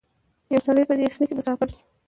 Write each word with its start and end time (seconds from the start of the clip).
یو 0.53 0.61
سړی 0.67 0.83
په 0.87 0.93
دې 0.97 1.03
یخنۍ 1.07 1.25
کي 1.29 1.35
مسافر 1.39 1.67
سو 1.73 1.79